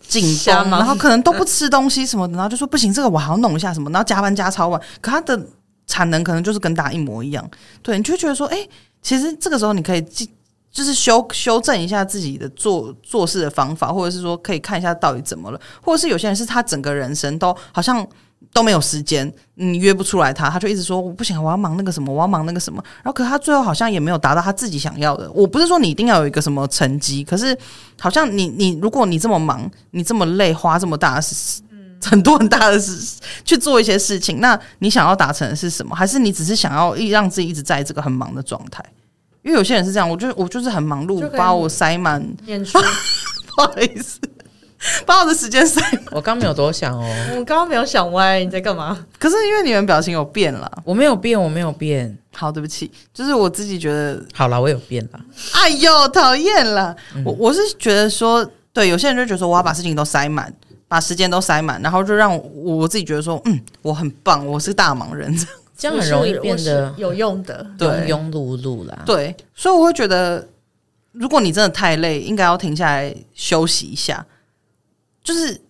[0.00, 5.46] 紧张，然后可能都不吃东西什么的，然后就说不行，这个我还要弄一下什么，然后加班加超晚，可他的。
[5.86, 7.48] 产能可能就是跟大家一模一样，
[7.82, 8.66] 对，你就觉得说，哎、
[9.02, 10.02] 其实这个时候你可以
[10.70, 18.06] 就是修修正一下自己的做做事的方法，或者是说可以看一下到底怎么了，或者是有些人是他整个人生都好像
[18.54, 22.82] 都没有时间，你约不出来他，他就一直说我不行，我要忙那个什么，我要忙那个什么。
[22.96, 25.30] 然后，可他最后好像也没有达到他自己想要的。
[25.32, 27.56] 我不是说你一定要有一个什么成绩，可是
[28.00, 31.22] 好像你你如果你这么忙，你这么累，花这么大的
[32.04, 35.94] 很多很大的事去做一些事情，那你想要达成的是什么？
[35.94, 38.84] 还是你只是想要一让自己一直在这个很忙的状态？
[39.42, 42.22] 因为有些人是这样，我就我就是很忙碌，把我塞满。
[42.44, 42.78] 念书，
[43.56, 44.20] 不好意思。
[45.06, 46.02] 把我的时间塞满。
[46.10, 48.98] 我刚没有多想哦，我刚刚没有想歪，你在干嘛？
[49.16, 52.16] 可是因为你们表情有变了，我没有变，我没有变。
[52.34, 54.20] 好，对不起，就是我自己觉得。
[54.34, 55.20] 好了，我有变了。
[55.52, 56.96] 哎呦，讨厌了！
[57.14, 60.52] 嗯、我我是觉得说，对，有些人就觉得说，我要把事情都塞满，
[60.92, 65.34] 把时间都塞满，然后就让我，我自己觉得说，嗯，我很棒，我是大忙人，
[65.74, 68.98] 这样很容易变得有用的，庸庸碌碌啦。
[69.06, 70.46] 对，所以我会觉得，
[71.12, 74.26] 如果你真的太累，应该要停下来休息一下。
[75.24, 75.60] 就是，因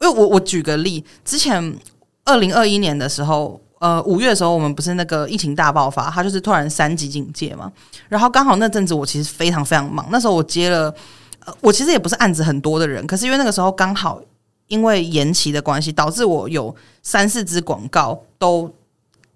[0.00, 1.74] 为我我举个例，之前
[2.26, 7.72] 二零二一年的时候，呃，五月的时候，我们不是那个疫情大爆发，它就是突然三级警戒嘛。
[8.10, 10.94] 然后刚好那阵子我其实非常非常忙，那时候我接了，
[11.46, 14.20] 呃，我其实也不是案子很多的人，可是因为那个时候刚好
[14.68, 18.72] 因为延期的关系，导致我有三四支广告都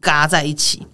[0.01, 0.87] 嘎在一起，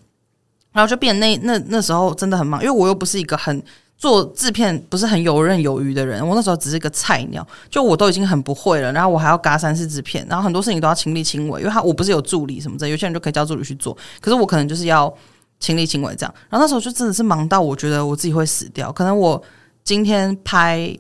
[0.73, 3.63] 然后就变那那那时候真的很忙，因为我又不是一个很。
[3.99, 15.11] 做制片不是很游刃有余的人，我那时候只是一个菜鸟，就我都已经很不会了，然后我还要嘎三四支片，然后很多事情都要亲力亲为，因为他我不是有助理什么的，有些人就可以叫助理去做，可是我可能就是要
[15.61, 19.43] 亲力亲为这样，然后那时候就真的是忙到我觉得我自己会死掉，可能我
[19.83, 20.95] 今天拍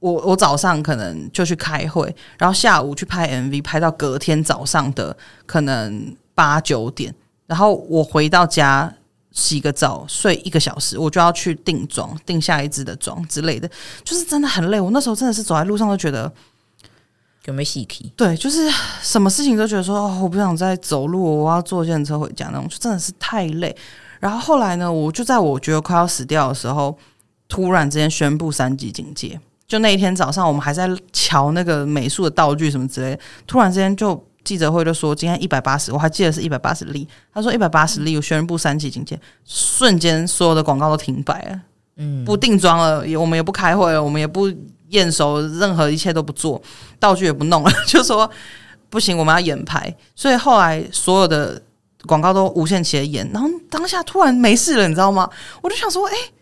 [0.00, 7.14] 我我早上可能就去开会，然后下午去拍 MV，拍到隔天早上的可能八九点，
[7.46, 8.92] 然后我回到家。
[9.32, 13.70] 洗个澡，睡一个小时，我就要去定妆，定下一支的妆之类的，
[14.02, 14.80] 就是真的很累。
[14.80, 16.32] 我那时候真的是走在路上都觉得
[17.44, 18.10] 有没有戏体？
[18.16, 23.76] 对，就是什么事情都觉得说，哦，我不想再走路，我要坐电车回家那种，就真的是太累。
[24.20, 26.96] 然后后来呢，我就在我觉得快要死掉的时候，
[27.46, 29.38] 突然之间宣布三级警戒。
[29.66, 34.22] 就那一天早上，我们还在瞧那个美术的道具什么之类的，突然之间就。
[34.46, 37.08] 记者会就说今天一百八十，我还记得是一百八十例。
[37.34, 41.60] 他说一百八十例，我宣布三级警戒，瞬间所有的广告都停摆了，
[41.96, 44.48] 嗯，不定妆了，也我们也不开会了，我们也不
[44.90, 46.62] 验收，任何一切都不做，
[47.00, 48.30] 道具也不弄了， 就说
[48.88, 49.92] 不行，我们要演排。
[50.14, 51.60] 所以后来所有的
[52.06, 55.28] 广告都无限期的演，然后当下突然没事了，你知道吗？
[55.60, 56.32] 我就想说，哎、欸，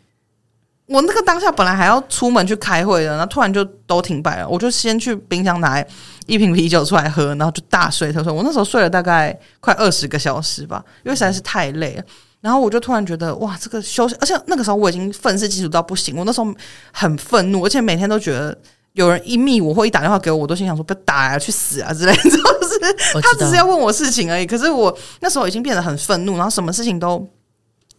[0.87, 5.83] 我那个当下本来还要出门去开会的，然后突然就都停摆了，我就先去冰箱拿
[6.27, 8.31] 一瓶啤酒出来喝，然后就大睡特睡。
[8.31, 12.05] 我那时候睡了大概快二十个小时吧，因为实在是太累了。
[12.43, 16.15] 然后我就突然觉得，哇，这个休息，而且那个时候我已经愤世嫉俗到不行。
[16.19, 16.55] 我那时候
[16.93, 18.55] 很愤怒，而且每天都觉得
[18.93, 22.23] 有人一密我或一打电话给我，我都心想说不要打啊，去死啊之类的。
[22.23, 22.79] 就是
[23.23, 27.27] 他只是要问我事情而已，可是我那时候已经变得很愤怒，然后什么事情都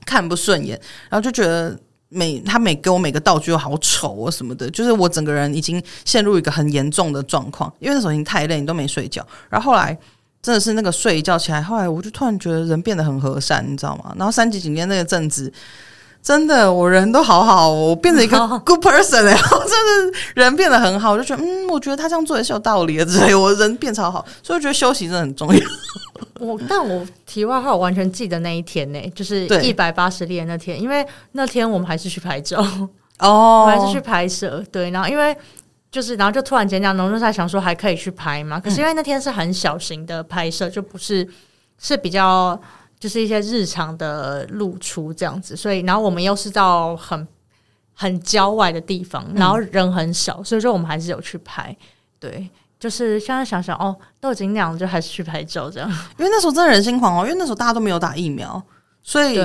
[0.05, 1.75] 看不顺眼，然后就觉得。
[2.09, 9.25] 每他每给我每个道具都好丑啊什么的，就是我整个人已经陷入一个很严重的状况，因为那时候已经太累，你都没睡觉。
[9.49, 9.97] 然后后来
[10.41, 14.13] 真的是那个睡一觉起来，后来我就突然觉得人变得很和善，你知道吗？
[14.17, 15.51] 然后三级警戒那个阵子，
[16.25, 18.35] 真的我人都好好，我变成一个
[18.65, 25.59] good person 然后真的人变得很好，我就觉得嗯，我觉得他这样做也是有道理的之类，我人变超好，所以我觉得休息真的很重要。
[26.41, 32.57] 我但我题外话，我完全记得那一天呢、欸，就是一百八十例那天，因为那天我们还是去拍照。
[33.19, 35.37] 哦， 我们还是去拍摄，对，然后因为
[35.91, 41.27] 就是然后就突然间这样，农在想说还可以去拍嘛，可是因为那天是很小型的拍摄，就不是
[41.77, 42.59] 是比较
[42.99, 47.27] 就是一些日常的露出这样子，所以然后我们又是到很
[47.93, 51.75] 很郊外的地方，然后人很少，所以说我们还是有去拍，
[52.19, 52.49] 对。
[52.77, 55.89] 就是现在想想哦，都已经那样，就还是去拍照这样。
[56.19, 58.61] 因为那时候真的人心惶惶，因为那时候大家都没有打疫苗，
[59.01, 59.39] 所以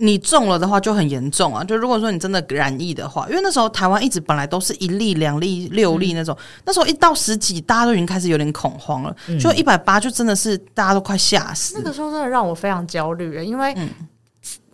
[0.00, 1.62] 你中了的话就很严重啊。
[1.62, 9.14] 就如果说你真的染疫的话，因为那时候台湾一直本来都是一例、两例、六例那种，嗯、那时候一到十几，大家都已经开始有点恐慌了。
[9.28, 11.74] 嗯、就一百八，就真的是大家都快吓死。
[11.76, 13.76] 那个时候真的让我非常焦虑，因为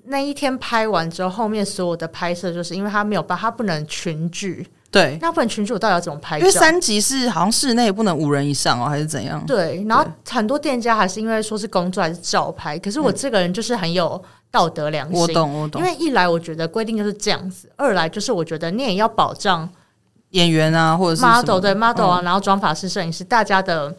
[0.05, 4.67] 那一天拍完之后，后面所有的拍摄就是因为他没有办法，他不能群聚。
[4.97, 6.39] 对，那不然群主到底要怎么拍？
[6.39, 9.45] 因为三级是好像室内不能五人以上哦，还是怎样？
[9.47, 12.79] 对，然后很多店家还是因为说是工作还是照拍。
[12.79, 15.83] 可是我这个人就是很有道德良心，我懂我懂。
[15.83, 19.69] 因为一来我觉得规定就是这样子，二来就是我觉得你也要保障
[20.31, 23.95] 演员啊，或者是 model 对 model 啊，然后妆法师、摄影师大家的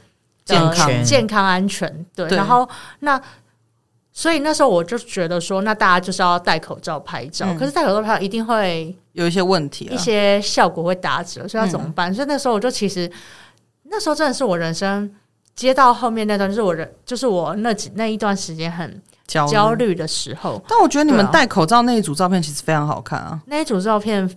[0.46, 2.06] 健康健康安全。
[2.16, 2.68] 对，然后
[3.00, 3.22] 那。
[4.18, 7.46] 所以那时候我就觉得说，那大家就是要戴口罩拍照。
[7.48, 12.12] 嗯、可是戴口罩拍照一定会有一些问题，一些效果会打折，所以要怎么办？
[12.12, 13.08] 嗯、所以那时候我就其实
[13.84, 15.08] 那时候真的是我人生
[15.54, 20.60] 接到后面那段，就是我人，就是我那几那一段时间很焦虑的时候。
[20.68, 24.28] 但我觉得你们戴口罩那一组照片其实非常好看啊，那一组照片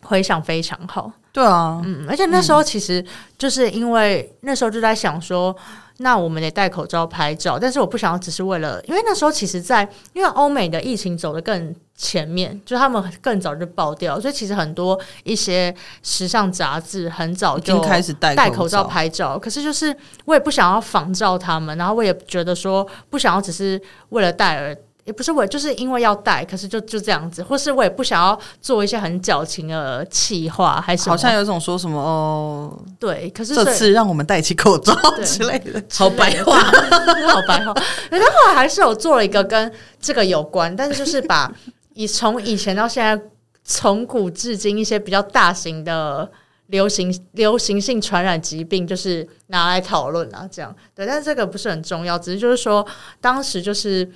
[0.00, 1.12] 回响非常好。
[1.32, 3.04] 对啊，嗯，而且那时候其实
[3.38, 5.56] 就是因为那时候就在想说。
[6.02, 19.38] 那我们得戴口罩拍照，但是我不想要只是为了，因为那时候其实在，在因为欧美的疫情走得更前面，就他们更早就爆掉，所以其实很多一些时尚杂志很早就开始戴戴口罩拍照。
[19.38, 24.74] 可是就是我也不想要仿照他们，然后我也觉得说不想要只是为了戴而。
[25.10, 34.94] 也不是我，就是因为要戴，可是就就这样子，或是我也不想要做一些很矫情的气话，还是好像有种说什么哦，对，可是这次让我们戴起口罩
[35.26, 36.60] 之类的，好白话，
[37.26, 37.74] 好白话。
[38.08, 41.52] 但后来还是有做了一个跟这个有关，但是就是把
[41.94, 43.20] 以从以前到现在，
[43.64, 46.30] 从古至今一些比较大型的
[46.68, 51.04] 流行流行性传染疾病，就是拿来讨论啊，这样对。
[51.04, 52.86] 但是这个不是很重要，只是就是说
[53.20, 54.08] 当时就是。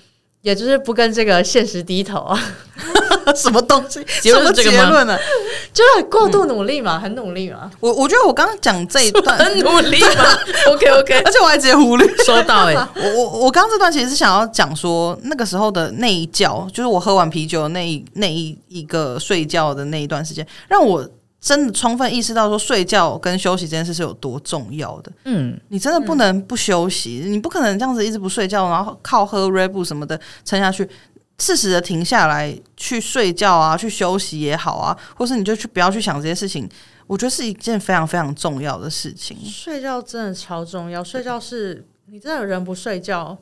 [0.44, 2.38] 也就是不跟这个现实低头啊，
[3.34, 4.04] 什么东西？
[4.20, 5.18] 结论这个结论呢？
[5.72, 7.70] 就是很过度努力嘛，嗯、很努力嘛。
[7.80, 12.88] 我我觉得我刚刚讲这一段 很努力嘛，OK OK，而且我还直接忽略说到哎、欸。
[12.94, 21.08] 我我我刚刚这段其实是想要讲说，那个时候的那一觉，就是我喝完啤酒那一那一一个睡觉的那一段时间，让我。
[21.44, 25.12] 真的充分意识到说睡觉跟休息这件事是有多重要的。
[25.24, 30.88] 嗯，你真的不能不休息，嗯、你不可能这样子一直不睡觉，然后靠喝 Red Bull 什么的撑下去。
[31.38, 36.66] 适时的停下来去睡觉啊，去休息也好啊，或是你就去不要去想这些事情。
[37.06, 39.36] 我觉得是一件非常非常重要的事情。
[39.44, 43.36] 睡觉真的超重要，睡觉是你真的人不睡觉，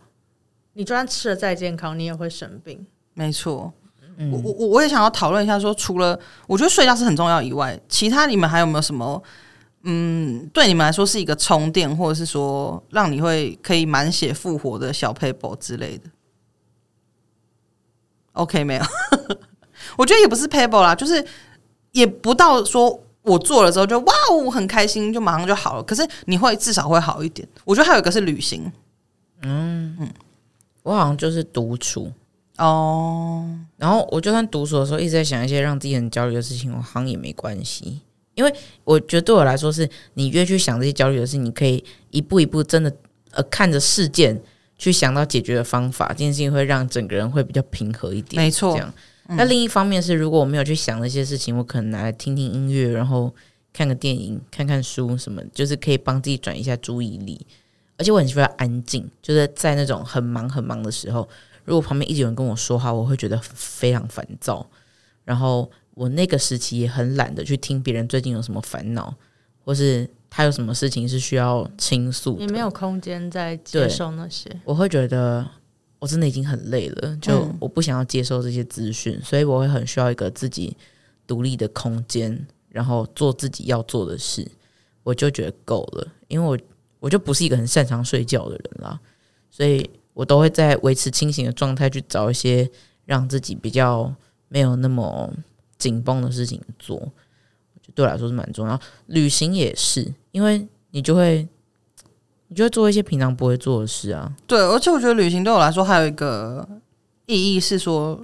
[0.72, 2.84] 你就算吃的再健康，你也会生病。
[3.14, 3.72] 没错。
[4.30, 9.22] 我我我也想要讨论一下说，说除了我觉得睡觉是很重要以外，其他你们还有没有什么，
[9.84, 16.04] 嗯，对你们来说是一个充电，或者是说让你会可以满血复活的小 paper 之类的
[18.34, 18.82] ？OK，没有，
[19.96, 21.24] 我觉得也不是 paper 啦，就是
[21.92, 25.82] 也不到说我做了之后就哇，哦很开心，就马上就好了。
[25.82, 27.46] 可是你会至少会好一点。
[27.64, 28.70] 我觉得还有一个是旅行，
[29.42, 30.08] 嗯嗯，
[30.82, 32.12] 我好像就是独处。
[32.58, 38.00] 哦，然后我就算读书的时候一直在想一些让自己很焦虑的事情，我好像也没关系，
[38.34, 42.94] 因为我觉得对我来说是，你越去想这些焦虑的事情，你可以一步一步真的
[43.30, 44.38] 呃看着事件
[44.76, 48.42] 去想到解决的方法，这件事情会让整个人会比较平和一点。
[48.42, 48.92] 没错，这样。
[49.28, 53.32] 那另一方面是，如果我没有去想那些事情，我可能拿来听听音乐，然后
[53.72, 57.46] 看个电影、看看书什么，就是可以帮自己转移一下注意力。
[57.96, 61.26] 而且我很喜欢安静，就是在那种很忙很忙的时候。
[61.64, 64.66] 如果旁边一直有人跟我说话，我会觉得非常烦躁。
[65.24, 69.14] 然后我那个时期也很懒得去听别人最近有什么烦恼，
[69.64, 74.50] 或是他有什么事情是需要倾诉，也没有空间再接受那些。
[74.64, 75.48] 我会觉得
[76.00, 80.76] 我真的已经很累了，就我不想要接受这些资讯，嗯、所以我会很需要一个自己
[81.26, 84.44] 独立的空间，然后做自己要做的事，
[85.04, 86.08] 我就觉得够了。
[86.26, 86.58] 因为我
[86.98, 88.98] 我就不是一个很擅长睡觉的人啦，
[89.50, 89.88] 所以。
[90.14, 92.70] 我都会在维持清醒的状态去找一些
[93.04, 94.14] 让自己比较
[94.48, 95.32] 没有那么
[95.78, 97.08] 紧绷的事情做，
[97.94, 98.78] 对我来说是蛮重要。
[99.06, 101.48] 旅行也是，因为你就会
[102.48, 104.32] 你就会做一些平常不会做的事啊。
[104.46, 106.68] 对，而且我觉得旅行对我来说还有一个
[107.26, 108.20] 意义是说，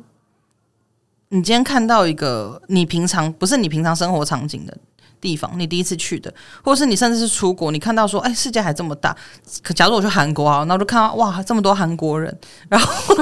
[1.30, 4.76] 你今天看到一个你平常不是你平常生活场景的。
[5.20, 9.16] 地方，你第一次去的，或者是你甚至是出国，你看到说，哎，世界还这么大。
[9.62, 12.36] 可假如我去韩国啊，那我就看到哇，这么多韩国人。
[12.68, 13.14] 然后，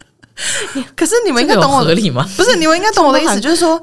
[0.96, 2.28] 可是你们应该懂我合理吗？
[2.36, 3.82] 不是，你们应该懂我的意思，就是说。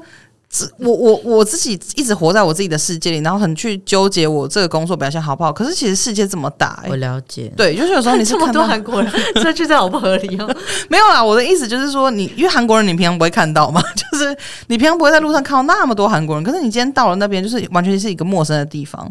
[0.78, 5.52] 我我我自己一直活在我自己的世界里，然后很去纠结我这个工作表现好不好。
[5.52, 7.52] 可是其实世界这么大，欸，我了解。
[7.56, 10.56] 对，就是有时候你是 看到韩国人，这句在好不合理哦。
[10.90, 14.36] 没有啦，我的意思就是说你，你因为韩国人你平常不会看到嘛， 就是
[14.66, 16.42] 你平常不会在路上看到那么多韩国人。
[16.42, 19.08] 可是你今天到了那边，就是完全是一个陌生的地方，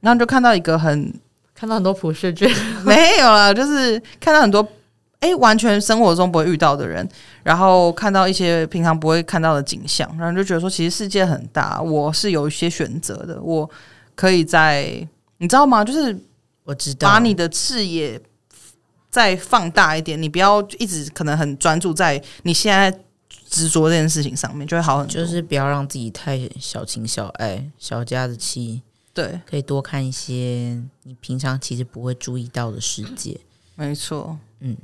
[0.00, 1.12] 然后就看到一个很
[1.52, 2.48] 看到很多普世剧，
[2.84, 4.66] 没有啦，就是看到很多。
[5.26, 7.06] 哎，完全生活中不会遇到的人，
[7.42, 13.68] 然后看到一些平常不会看到的景象，然后就觉得说，其实世界很大，我是有一些选择的，我
[14.14, 14.84] 可以在，
[15.38, 15.82] 你知道吗？
[15.84, 16.16] 就是
[16.62, 18.20] 我知道，把你的视野
[19.10, 22.96] 再放大一点，你不要一直可能很专注在你现在
[23.48, 25.14] 执着这件事情上面，就会好很多。
[25.14, 28.82] 就是不要让自己太小情小爱、小家子气。
[29.12, 33.40] 对，可以多看一些你平常其实不会注意到的世界。
[33.74, 34.76] 没错，嗯。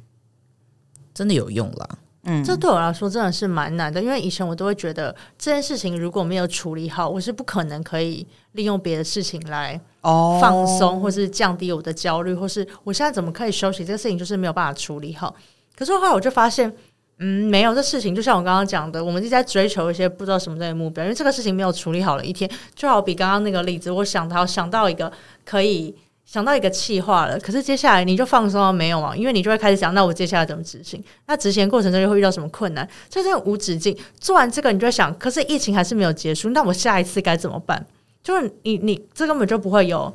[1.15, 1.89] 真的有用啦，
[2.25, 13.85] 嗯，这对我来说真的是蛮难的，因为以前我都会觉得这件事情如果没有处理好，我是不可能可以利用别的事情来放松，或是降低我的焦虑，或是我现在怎么可以休息？
[13.85, 15.35] 这个事情就是没有办法处理好。
[15.77, 16.73] 可是后来我就发现，
[17.19, 25.13] 嗯，没有这事情，就像我刚刚讲的，我们一直在追求一些不知道什么的目标，因为这个事情没有处理好了一天，就好比刚刚那个例子，我想到想到一个
[25.45, 25.95] 可以。
[26.33, 29.15] 想到一个气话了，可是接下来你就放松了没有啊？
[29.15, 31.05] 因为你就会开始想，那我接下来怎么执行？
[31.27, 32.89] 那执行过程中又会遇到什么困难？
[33.11, 33.95] 这真的无止境。
[34.19, 37.85] 做完这个，你就会想，可是疫情还是没有结束，那我下一次该怎么办？
[38.23, 40.11] 就是你，你这根本就不会有，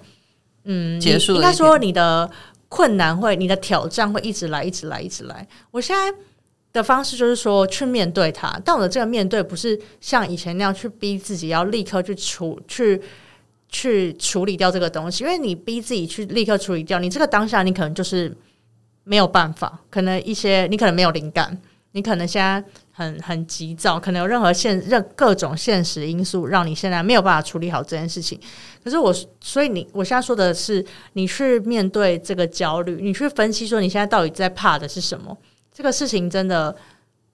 [0.63, 1.35] 嗯，结束。
[1.35, 2.27] 应该说，你的
[2.67, 5.47] 困难会，你的挑战会一直来，一直来，一直来。
[5.69, 6.11] 我现在
[6.73, 8.59] 的方式就是说，去面对它。
[8.65, 12.99] 但我的这个面对，不是像以前那样去逼自己要立刻去处去。
[13.69, 18.35] 去处理掉这个东西，因为你逼自己去立刻处理掉，你这个当下你可能就是
[19.03, 21.57] 没有办法，可能一些你可能没有灵感，
[21.91, 28.39] 你可能现在很很急躁，可能有任何现任各种现实因素让你现在没有办法处理好这件事情。
[28.83, 35.37] 可是我，所以你我现在说的是，你去面对这个焦虑，你去分析说你现在到底在怕的是什么？
[35.73, 36.75] 这个事情真的，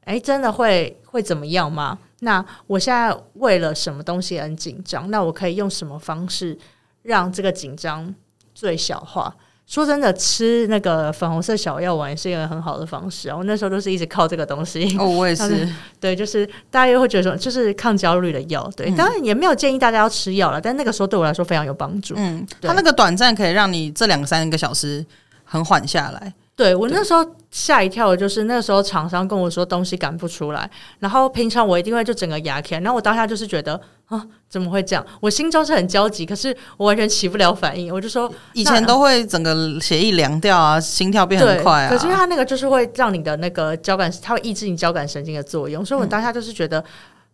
[0.06, 1.98] 诶，真的会会怎么样吗？
[2.24, 5.10] 那我现在为了什么东西很紧张？
[5.12, 6.58] 那我可以用什么方式
[7.04, 8.14] 让这个紧张
[8.54, 9.34] 最小化？
[9.66, 13.38] 说真的，吃那个粉红色小药丸也是一个很好的方式啊！
[13.38, 14.84] 我那时候都是一直靠这个东西。
[15.00, 15.68] 哦，我也是。
[16.02, 18.70] 对，就是大家又会觉得说，就是抗焦虑的药。
[18.76, 22.14] 对，当然也没有建议大家要吃药了，但那个时候对我来说非常有帮助。
[22.18, 25.04] 嗯，对它那个短暂可以让你这两三个小时
[25.46, 26.34] 很缓下来。
[26.56, 33.74] 对，我那时候吓一跳的就是那个时候厂商跟我说东西赶不出来，然后平常我一定会就整个压起来，然后我当下就是觉得
[34.06, 35.04] 啊怎么会这样？
[35.20, 41.90] 我心中是很焦急，可是我完全起不了反应，我就说以前都会整个血液凉掉啊，心跳变很快啊。
[41.90, 46.84] 可是因为它那个就是会让你的那个交感，它会抑制你交感神经的作用，所以我当下就是觉得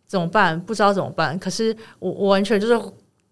[0.08, 0.58] 怎么办？
[0.58, 1.38] 不知道怎么办。
[1.38, 2.82] 可是我我完全就是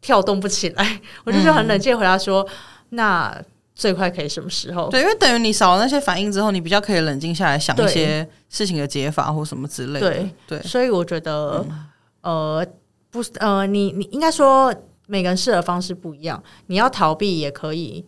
[0.02, 2.50] 跳动不起来，我就是很冷静回答说、嗯、
[2.90, 3.42] 那。
[3.78, 4.90] 最快可以什么时候？
[4.90, 10.10] 对，因为等于你少了那些反应之后，你比较可以冷静下来想一些事情的解法或什么之类的。
[10.10, 11.64] 对对，所以我觉得，
[12.22, 12.66] 呃，
[13.12, 14.74] 不是呃，你你应该说
[15.06, 16.42] 每个人适合的方式不一样。
[16.66, 18.04] 你要逃避也可以，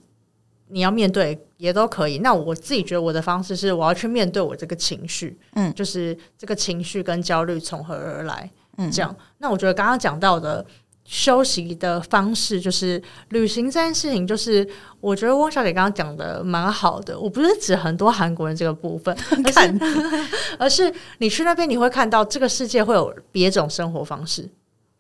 [0.70, 2.18] 你要面对也都可以。
[2.18, 9.16] 那我自己觉得我的方式是，我要去面对我这个情绪，嗯，就是这个情绪跟焦虑从何而来，嗯，这样。
[9.38, 10.66] 那我觉得刚刚讲到的。
[11.12, 14.68] 休息的方式就是旅行这件事情，就是
[15.02, 17.20] 我觉得汪小姐刚刚讲的蛮好的。
[17.20, 19.80] 我不是指很多韩国人这个部分， 而是
[20.60, 24.48] 而是你去那边你会看到这个世界会有别种生活方式，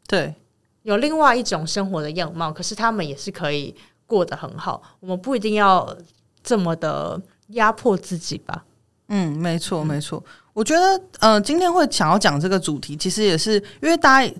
[0.07, 0.34] 对，
[0.82, 3.76] 有另外一种生活的样貌，可是他们也是可以
[4.07, 4.82] 过得很好。
[5.01, 5.95] 我们不一定要
[6.43, 8.66] 这么的压迫自己吧？
[9.10, 10.24] 嗯，没错，没错。
[10.53, 14.34] 我觉得，呃，今天会想要讲这个主题，其实也是因为大家。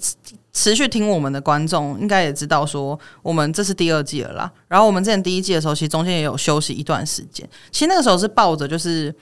[0.52, 4.52] 持续听我们的观众应该也知道，说我们这是第二季了啦。
[4.68, 7.48] 然后我们之前第一季的时候，其实中间也有休息一段时间。
[7.72, 9.14] 其实那个时候是抱着就是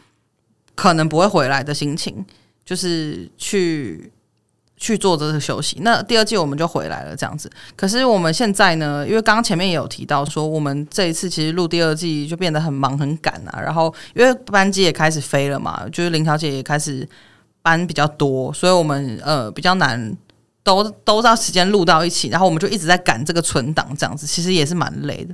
[0.74, 2.26] 可能不会回来的心情，
[2.64, 4.10] 就是去
[4.78, 5.80] 去做这个休息。
[5.82, 7.52] 那第二季我们就回来了，这样子。
[7.76, 13.60] 可是我们现在呢，因为刚刚前面也有提到说，我们这一次其实录第二季就变得很忙很赶啊。
[13.62, 17.08] 然后因为班机也开始飞了嘛，就是林小姐也开始
[17.62, 20.16] 班比较多，所以我们呃比较难。
[20.68, 25.34] 都都到时间录到一起，然后我们就一直在赶这个存档，这样子其实也是蛮累的。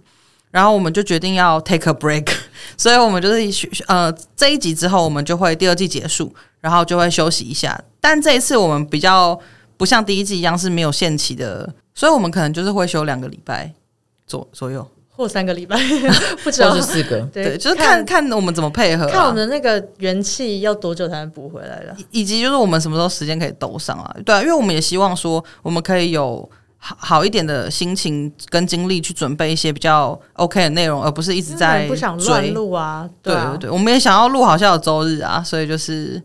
[0.52, 2.32] 然后我们就决定要 take a break，
[2.78, 6.32] 所以我们就是呃这一集之后，我们就会第二季结束，
[6.62, 7.84] 然后就会休息一下。
[8.00, 9.40] 但这一次我们比较
[9.76, 13.74] 不像第一季一样是没有限期的，所以我们可能就是会休两个礼拜
[14.28, 14.88] 左左右。
[15.16, 15.78] 或三个礼拜，
[16.44, 24.16] 不知道或是四个，对，就是看看我们怎么配合，啊，看我们的那个元气要多久才能补回来了，以及就是我们什么时候时间可以兜上啊？
[24.26, 33.08] 对啊，因为我们也希望说，我们可以有好好一点的心情跟精力去准备一些比较 OK 的内容，而不是一直在不想乱录啊。
[33.22, 36.22] 对啊，对对对，我们也想要录好像有周日啊，所以就是。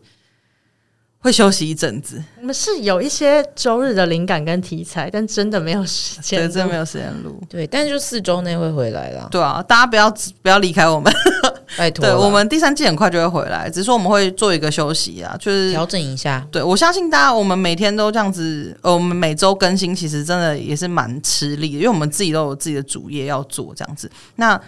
[1.29, 2.22] 会休息一阵子。
[2.41, 7.39] 我们是有一些周日的灵感跟题材，但真的没有时间，对，真的没有时间录。
[7.51, 9.29] 对，但是就四周内会回来了。
[9.31, 10.11] 对啊，大家不要
[10.43, 11.12] 不要离开我们，
[11.76, 12.03] 拜托。
[12.03, 16.43] 对，我们第三季很快就会回来，只是说我们会做一个休息啊，就是调整一下。
[16.51, 24.11] 对，我相信大家，我们每天都这样子，呃，我们每周更新，其实真的也是蛮吃力的，因为我们自己都有自己的主业要做，这样子。
[24.37, 24.59] 那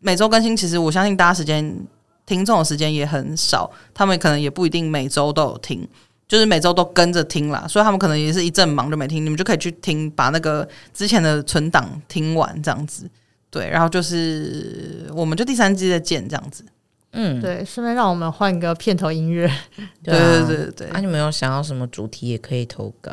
[0.00, 1.76] 每周更新，其实我相信大家时间
[2.26, 5.88] 听众的时间也很少，他们可能也不一定每周都有听。
[6.28, 13.08] 就是每周都跟着听啦，所以他们可能也是一阵忙就没听，你们就可以去听，把那个之前的存档听完这样子，
[13.50, 16.62] 对，然后就是我们就第三季再见这样子，
[17.12, 19.50] 嗯，对，顺便让我们换个片头音乐。
[20.04, 20.88] 对对对对对。
[20.92, 23.10] 那、啊、你们有想要什么主题也可以投稿。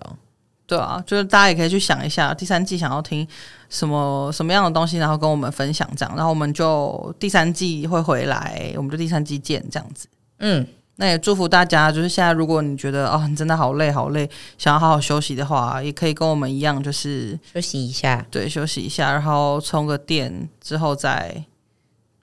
[0.68, 3.26] 对啊，就是大家也可以去想一下，第三季想要听
[3.70, 10.07] 什么什么样的东西，然后跟我们分享这样，然后我们就第三季会回来，我们就第三季见这样子。
[10.39, 10.66] 嗯，
[10.98, 21.43] 那也祝福大家，就是现在如果你觉得哦，你真的好累好累，想要好好休息的话，也可以跟我们一样，就是休息一下，对，休息一下，然后充个电之后再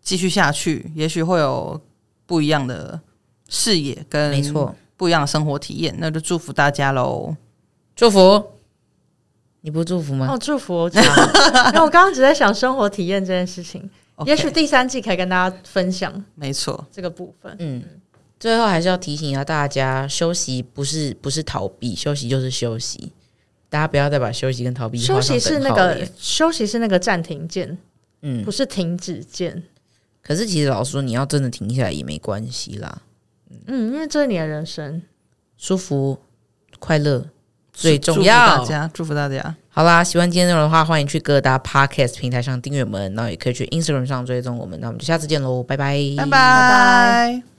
[0.00, 1.80] 继续下去，也许会有
[2.24, 2.98] 不一样的
[3.48, 7.36] 视野跟没错不一样的生活体验，那就祝福大家喽。
[7.94, 8.42] 祝福，
[9.60, 10.28] 你不祝福吗？
[10.30, 14.26] 哦，祝福我讲，因为我刚刚只在想生活体验这件事情， Okay.
[14.28, 16.12] 也许第三季可以跟大家分享。
[16.34, 17.82] 没错，这个部分，嗯，
[18.42, 23.12] 最后还是要提醒一下大家，休息不是不是逃避，休息就是休息，
[23.70, 24.98] 大家不要再把休息跟逃避。
[24.98, 27.78] 休息是那个休息是那个暂停键，
[28.22, 29.62] 嗯，不是停止键。
[30.24, 33.02] 可是其实老实说，你要真的停下来也没关系啦，
[33.68, 35.00] 嗯，因为这是你的人生，
[35.56, 36.18] 舒服
[36.80, 37.24] 快乐。
[37.72, 39.56] 最重要，祝福大家，祝福大家。
[39.70, 44.78] 好啦，喜欢今天内容的话，欢迎去各大 podcast 平台上订阅我们，然后也可以去 Instagram 上追踪我们。
[44.80, 47.51] 那我们就下次见喽，拜拜，拜拜。